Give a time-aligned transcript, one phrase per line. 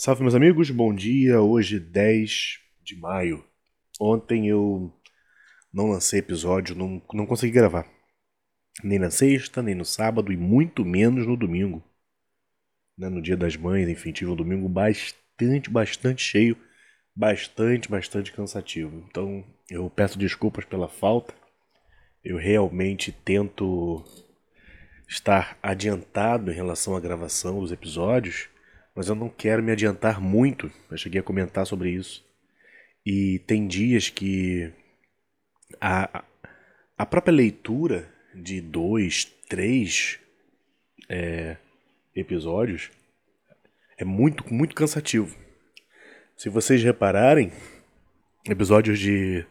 [0.00, 1.40] Salve, meus amigos, bom dia.
[1.40, 3.44] Hoje, 10 de maio.
[4.00, 4.96] Ontem eu
[5.72, 7.84] não lancei episódio, não, não consegui gravar.
[8.84, 11.82] Nem na sexta, nem no sábado e muito menos no domingo.
[12.96, 16.56] Né, no dia das mães, enfim, tive um domingo bastante, bastante cheio,
[17.12, 19.04] bastante, bastante cansativo.
[19.10, 21.34] Então eu peço desculpas pela falta.
[22.22, 24.04] Eu realmente tento
[25.08, 28.48] estar adiantado em relação à gravação dos episódios
[28.98, 30.68] mas eu não quero me adiantar muito.
[30.90, 32.26] Eu cheguei a comentar sobre isso.
[33.06, 34.72] E tem dias que
[35.80, 36.24] a,
[36.98, 40.18] a própria leitura de dois, três
[41.08, 41.56] é,
[42.12, 42.90] episódios
[43.96, 45.38] é muito, muito cansativo.
[46.36, 47.52] Se vocês repararem,
[48.50, 49.46] episódios de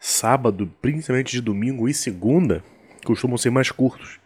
[0.00, 2.64] sábado, principalmente de domingo e segunda,
[3.04, 4.18] costumam ser mais curtos.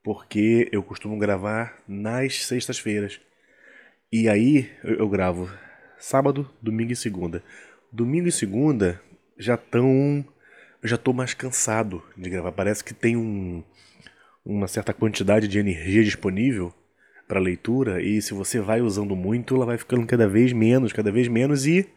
[0.00, 3.20] Porque eu costumo gravar nas sextas-feiras.
[4.12, 5.48] E aí eu, gravo
[5.96, 7.44] sábado, domingo e segunda.
[7.92, 9.00] Domingo e segunda
[9.38, 9.56] já.
[9.72, 10.24] Eu
[10.88, 12.50] já tô mais cansado de gravar.
[12.50, 13.62] Parece que tem um,
[14.44, 16.74] uma certa quantidade de energia disponível
[17.28, 21.12] para leitura e se você vai usando muito, ela vai ficando cada vez menos, cada
[21.12, 21.88] vez menos e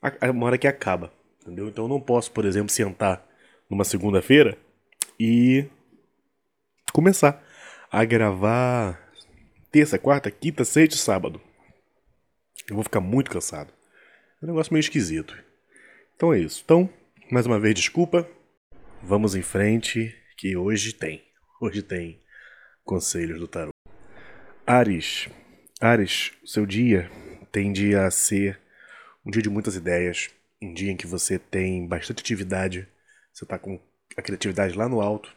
[0.00, 1.68] a, a uma hora que acaba, entendeu?
[1.68, 3.26] Então eu não posso, por exemplo, sentar
[3.68, 4.56] numa segunda-feira
[5.20, 5.66] e
[6.94, 7.44] começar
[7.90, 9.12] a gravar
[9.70, 11.40] terça, quarta, quinta, sexta sábado.
[12.68, 13.72] Eu vou ficar muito cansado.
[14.40, 15.36] É um negócio meio esquisito.
[16.16, 16.62] Então é isso.
[16.64, 16.88] Então,
[17.30, 18.28] mais uma vez, desculpa.
[19.02, 21.24] Vamos em frente, que hoje tem.
[21.60, 22.20] Hoje tem
[22.84, 23.72] conselhos do tarot.
[24.66, 25.28] Ares.
[25.80, 27.10] Ares, seu dia
[27.50, 28.60] tende a ser
[29.24, 32.88] um dia de muitas ideias, um dia em que você tem bastante atividade,
[33.32, 33.80] você está com
[34.16, 35.34] a criatividade lá no alto.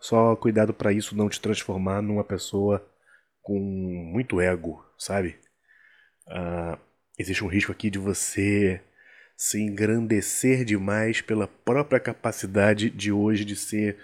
[0.00, 2.86] Só cuidado para isso não te transformar numa pessoa
[3.42, 5.38] com muito ego, sabe?
[6.26, 6.78] Uh,
[7.18, 8.80] existe um risco aqui de você
[9.36, 13.98] se engrandecer demais pela própria capacidade de hoje de ser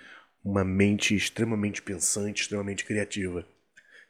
[0.44, 3.46] uma mente extremamente pensante, extremamente criativa.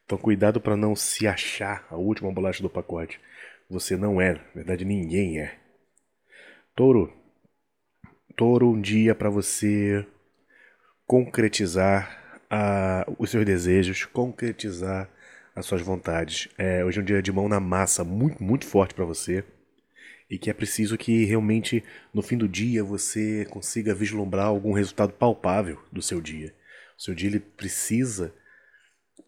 [0.04, 3.20] Então, cuidado para não se achar a última bolacha do pacote.
[3.68, 5.56] Você não é, na verdade, ninguém é.
[6.74, 7.12] Touro.
[8.36, 10.04] Touro, um dia para você
[11.06, 15.08] concretizar uh, os seus desejos, concretizar
[15.54, 16.48] as suas vontades.
[16.56, 19.44] É, hoje é um dia de mão na massa muito, muito forte para você.
[20.28, 21.82] E que é preciso que realmente
[22.14, 26.54] no fim do dia você consiga vislumbrar algum resultado palpável do seu dia.
[26.96, 28.32] O seu dia ele precisa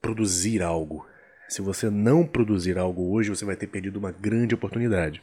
[0.01, 1.07] produzir algo.
[1.49, 5.23] Se você não produzir algo hoje, você vai ter perdido uma grande oportunidade.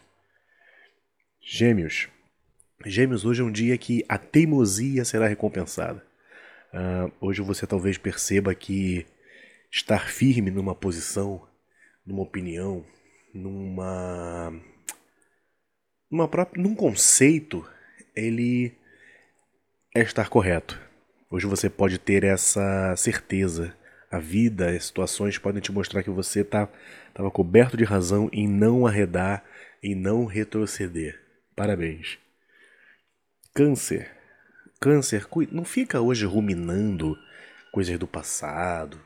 [1.41, 2.09] Gêmeos.
[2.85, 6.03] Gêmeos, hoje é um dia que a teimosia será recompensada.
[6.73, 9.05] Uh, hoje você talvez perceba que
[9.72, 11.47] estar firme numa posição,
[12.06, 12.85] numa opinião,
[13.34, 14.52] numa
[16.09, 17.66] numa própria, num conceito,
[18.16, 18.75] ele
[19.96, 20.79] é estar correto.
[21.29, 23.75] Hoje você pode ter essa certeza.
[24.12, 26.72] A vida, as situações podem te mostrar que você estava
[27.13, 29.44] tá, coberto de razão em não arredar,
[29.84, 31.22] em não retroceder.
[31.56, 32.18] Parabéns.
[33.53, 34.09] Câncer.
[34.79, 37.16] Câncer, não fica hoje ruminando
[37.72, 39.00] coisas do passado,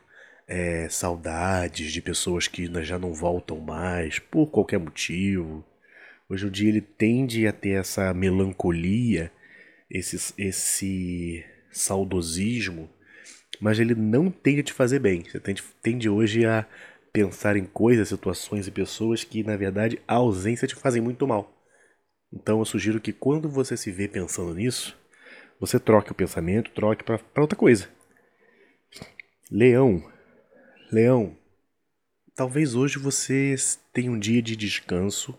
[0.46, 5.64] é, saudades de pessoas que já não voltam mais por qualquer motivo.
[6.28, 9.30] Hoje o dia ele tende a ter essa melancolia,
[9.90, 12.90] esse, esse saudosismo,
[13.60, 15.22] mas ele não tende a te fazer bem.
[15.24, 16.66] Você tende, tende hoje a
[17.12, 21.52] pensar em coisas, situações e pessoas que, na verdade, a ausência te fazem muito mal.
[22.32, 24.98] Então eu sugiro que quando você se vê pensando nisso,
[25.60, 27.88] você troque o pensamento, troque para outra coisa.
[29.50, 30.02] Leão,
[30.94, 31.36] Leão,
[32.36, 33.56] talvez hoje você
[33.92, 35.36] tenha um dia de descanso,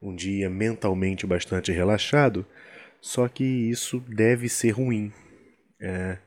[0.00, 2.46] um dia mentalmente bastante relaxado,
[3.00, 5.12] só que isso deve ser ruim.
[5.80, 6.18] É,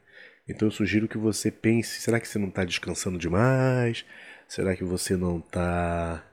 [0.49, 4.03] então eu sugiro que você pense: será que você não está descansando demais?
[4.49, 6.29] Será que você não está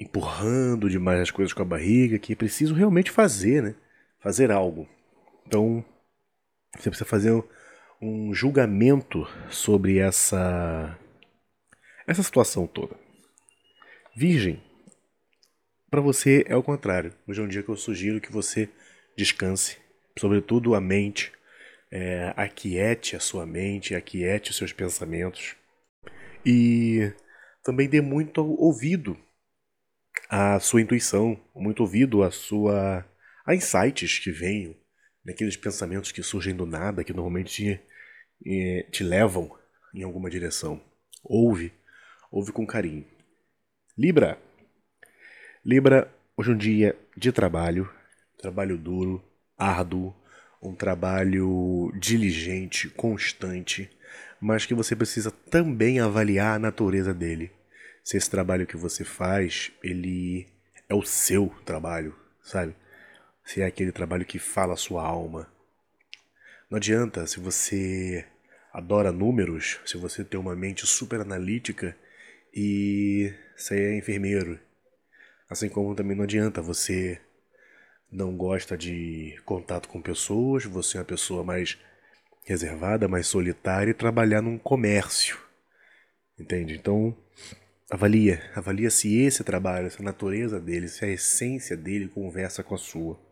[0.00, 2.18] empurrando demais as coisas com a barriga?
[2.18, 3.74] Que é preciso realmente fazer, né?
[4.20, 4.88] Fazer algo.
[5.46, 5.84] Então
[6.74, 7.30] você precisa fazer
[8.00, 10.98] um julgamento sobre essa
[12.06, 12.96] essa situação toda.
[14.16, 14.62] Virgem,
[15.90, 17.14] para você é o contrário.
[17.26, 18.68] Hoje é um dia que eu sugiro que você
[19.16, 19.78] descanse,
[20.18, 21.32] sobretudo a mente,
[21.90, 25.56] é, aquiete a sua mente, aquiete os seus pensamentos
[26.44, 27.12] e
[27.62, 29.16] também dê muito ouvido
[30.28, 33.04] à sua intuição, muito ouvido à sua
[33.46, 34.74] a insights que venham,
[35.24, 37.80] naqueles pensamentos que surgem do nada, que normalmente
[38.42, 39.56] te, te levam
[39.94, 40.82] em alguma direção.
[41.22, 41.72] Ouve,
[42.30, 43.06] ouve com carinho.
[43.96, 44.38] Libra,
[45.64, 47.90] Libra, hoje é um dia de trabalho,
[48.36, 49.24] trabalho duro,
[49.56, 50.14] árduo,
[50.60, 53.90] um trabalho diligente, constante,
[54.40, 57.50] mas que você precisa também avaliar a natureza dele.
[58.02, 60.46] Se esse trabalho que você faz, ele
[60.86, 62.74] é o seu trabalho, sabe?
[63.44, 65.48] Se é aquele trabalho que fala a sua alma.
[66.70, 68.24] Não adianta se você
[68.72, 71.96] adora números, se você tem uma mente super analítica
[72.52, 74.58] e você é enfermeiro.
[75.48, 77.20] Assim como também não adianta você
[78.10, 81.78] não gosta de contato com pessoas, você é uma pessoa mais
[82.44, 85.38] reservada, mais solitária e trabalhar num comércio.
[86.38, 86.74] Entende?
[86.74, 87.16] Então,
[87.90, 92.74] avalia, avalia se esse trabalho, se a natureza dele, se a essência dele conversa com
[92.74, 93.23] a sua.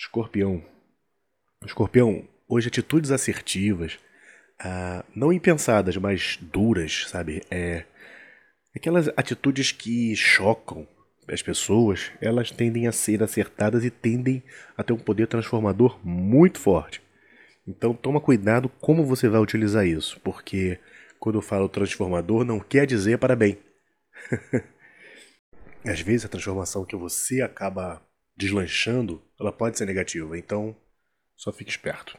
[0.00, 0.64] Escorpião.
[1.62, 3.98] Escorpião, hoje atitudes assertivas,
[4.58, 7.42] ah, não impensadas, mas duras, sabe?
[7.50, 7.84] É,
[8.74, 10.88] aquelas atitudes que chocam
[11.28, 14.42] as pessoas, elas tendem a ser acertadas e tendem
[14.74, 17.02] a ter um poder transformador muito forte.
[17.68, 20.80] Então toma cuidado como você vai utilizar isso, porque
[21.18, 23.58] quando eu falo transformador não quer dizer para bem.
[25.84, 28.02] Às vezes a transformação que você acaba
[28.40, 30.74] deslanchando, ela pode ser negativa, então
[31.36, 32.16] só fique esperto.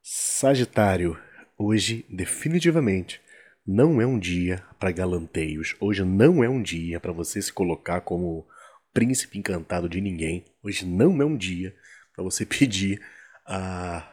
[0.00, 1.18] Sagitário,
[1.58, 3.20] hoje definitivamente
[3.66, 5.74] não é um dia para galanteios.
[5.80, 8.46] Hoje não é um dia para você se colocar como
[8.92, 10.44] príncipe encantado de ninguém.
[10.62, 11.74] Hoje não é um dia
[12.14, 13.00] para você pedir
[13.44, 14.08] a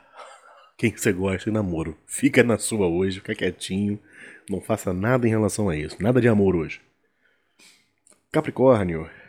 [0.77, 1.95] quem você gosta em namoro.
[2.07, 4.01] Fica na sua hoje, fica quietinho,
[4.49, 6.01] não faça nada em relação a isso.
[6.01, 6.81] Nada de amor hoje.
[8.31, 9.20] Capricórnio.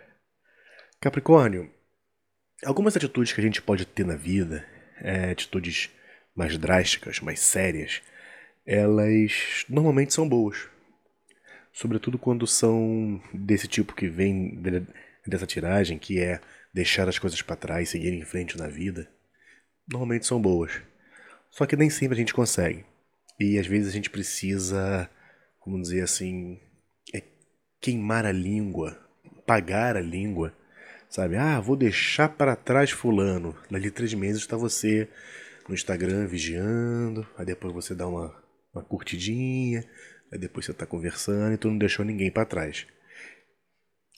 [1.02, 1.68] Capricórnio,
[2.64, 4.64] algumas atitudes que a gente pode ter na vida,
[5.00, 5.90] é, atitudes
[6.32, 8.00] mais drásticas, mais sérias,
[8.64, 10.68] elas normalmente são boas.
[11.72, 14.62] Sobretudo quando são desse tipo que vem
[15.26, 16.40] dessa tiragem, que é
[16.72, 19.10] deixar as coisas para trás, seguir em frente na vida.
[19.90, 20.80] Normalmente são boas.
[21.50, 22.84] Só que nem sempre a gente consegue.
[23.40, 25.10] E às vezes a gente precisa,
[25.58, 26.60] como dizer assim,
[27.12, 27.20] é
[27.80, 28.96] queimar a língua,
[29.44, 30.54] pagar a língua,
[31.12, 31.36] sabe?
[31.36, 33.54] Ah, vou deixar para trás fulano.
[33.70, 35.06] Dali três meses está você
[35.68, 38.34] no Instagram vigiando, aí depois você dá uma,
[38.74, 39.84] uma curtidinha,
[40.32, 42.86] aí depois você está conversando e tu não deixou ninguém para trás.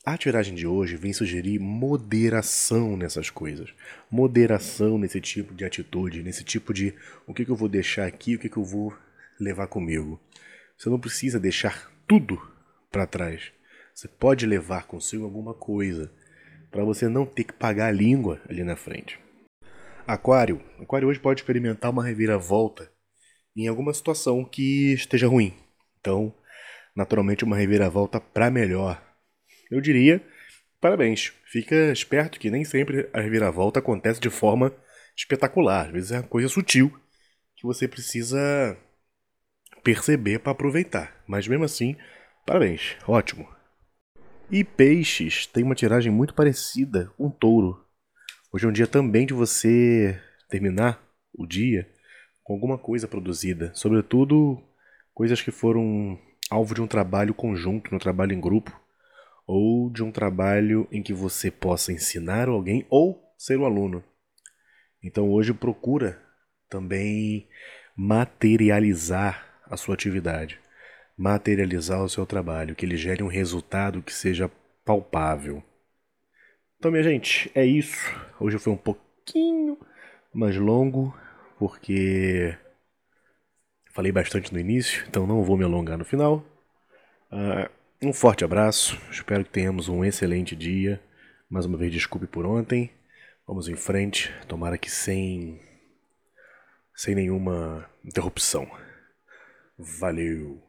[0.07, 3.75] A tiragem de hoje vem sugerir moderação nessas coisas.
[4.09, 6.95] Moderação nesse tipo de atitude, nesse tipo de
[7.27, 8.97] o que, que eu vou deixar aqui, o que, que eu vou
[9.41, 10.21] levar comigo.
[10.79, 12.41] Você não precisa deixar tudo
[12.93, 13.51] para trás.
[13.95, 16.13] Você pode levar consigo alguma coisa
[16.75, 19.17] para você não ter que pagar a língua ali na frente.
[20.05, 20.61] Aquário.
[20.81, 22.91] Aquário hoje pode experimentar uma reviravolta
[23.57, 25.55] em alguma situação que esteja ruim.
[26.01, 26.35] Então,
[26.95, 29.01] naturalmente, uma reviravolta para melhor.
[29.71, 30.21] Eu diria,
[30.81, 31.33] parabéns.
[31.47, 34.75] Fica esperto que nem sempre a reviravolta acontece de forma
[35.17, 35.87] espetacular.
[35.87, 36.93] Às vezes é uma coisa sutil
[37.55, 38.77] que você precisa
[39.85, 41.23] perceber para aproveitar.
[41.25, 41.95] Mas mesmo assim,
[42.45, 42.97] parabéns.
[43.07, 43.54] Ótimo.
[44.51, 47.83] E peixes tem uma tiragem muito parecida com touro.
[48.53, 50.21] Hoje é um dia também de você
[50.51, 51.03] terminar
[51.33, 51.91] o dia
[52.43, 54.63] com alguma coisa produzida, sobretudo
[55.15, 56.19] coisas que foram
[56.51, 58.79] alvo de um trabalho conjunto, um trabalho em grupo,
[59.47, 64.05] ou de um trabalho em que você possa ensinar alguém ou ser o aluno.
[65.03, 66.23] Então hoje procura
[66.69, 67.49] também
[67.97, 70.61] materializar a sua atividade,
[71.17, 74.51] materializar o seu trabalho, que ele gere um resultado que seja
[74.85, 75.63] palpável.
[76.79, 78.13] Então, minha gente, é isso.
[78.39, 79.79] Hoje foi um pouquinho
[80.33, 81.17] mais longo,
[81.59, 82.57] porque
[83.93, 86.45] falei bastante no início, então não vou me alongar no final.
[87.31, 87.71] Uh,
[88.03, 91.01] um forte abraço, espero que tenhamos um excelente dia.
[91.49, 92.91] Mais uma vez, desculpe por ontem.
[93.47, 95.61] Vamos em frente, tomara que sem,
[96.95, 98.67] sem nenhuma interrupção.
[99.79, 100.65] Valeu!